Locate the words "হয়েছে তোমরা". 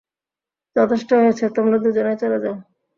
1.19-1.77